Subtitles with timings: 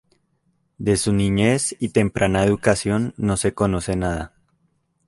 [0.79, 4.33] De su niñez y temprana educación no se conoce nada.